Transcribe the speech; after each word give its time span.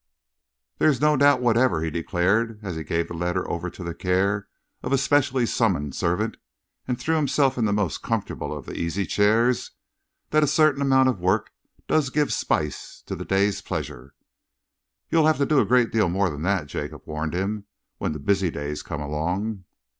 "There 0.79 0.89
is 0.89 0.99
no 0.99 1.15
doubt 1.15 1.41
whatever," 1.41 1.83
he 1.83 1.91
declared, 1.91 2.59
as 2.63 2.75
he 2.75 2.83
gave 2.83 3.07
the 3.07 3.13
letter 3.13 3.47
over 3.47 3.69
to 3.69 3.83
the 3.83 3.93
care 3.93 4.47
of 4.81 4.91
a 4.91 4.97
specially 4.97 5.45
summoned 5.45 5.93
servant 5.93 6.37
and 6.87 6.99
threw 6.99 7.17
himself 7.17 7.55
into 7.55 7.67
the 7.67 7.73
most 7.73 8.01
comfortable 8.01 8.51
of 8.51 8.65
the 8.65 8.73
easy 8.75 9.05
chairs, 9.05 9.73
"that 10.31 10.41
a 10.41 10.47
certain 10.47 10.81
amount 10.81 11.09
of 11.09 11.19
work 11.19 11.51
does 11.87 12.09
give 12.09 12.33
spice 12.33 13.03
to 13.05 13.15
the 13.15 13.25
day's 13.25 13.61
pleasure." 13.61 14.15
"You'll 15.11 15.27
have 15.27 15.37
to 15.37 15.45
do 15.45 15.59
a 15.59 15.65
great 15.65 15.91
deal 15.91 16.09
more 16.09 16.31
than 16.31 16.41
that," 16.41 16.65
Jacob 16.65 17.03
warned 17.05 17.35
him, 17.35 17.65
"when 17.99 18.13
the 18.13 18.19
busy 18.19 18.49
days 18.49 18.81
come 18.81 19.01
along." 19.01 19.65